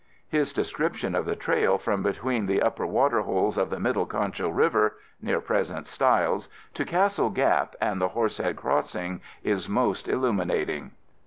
His 0.27 0.51
description 0.51 1.13
of 1.13 1.25
the 1.25 1.35
trail 1.35 1.77
from 1.77 2.01
between 2.01 2.47
the 2.47 2.59
upper 2.63 2.87
water 2.87 3.21
holes 3.21 3.55
of 3.55 3.69
the 3.69 3.79
Middle 3.79 4.07
Concho 4.07 4.49
River 4.49 4.97
(near 5.21 5.39
present 5.39 5.85
Stiles) 5.85 6.49
to 6.73 6.85
Castle 6.85 7.29
Gap 7.29 7.75
and 7.79 8.01
the 8.01 8.09
Horsehead 8.09 8.55
Crossing 8.55 9.21
is 9.43 9.69
most 9.69 10.07
illuminating. 10.07 10.93